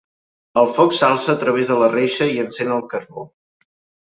[0.61, 3.29] El foc s'alça a través de la reixa i encén el carbó.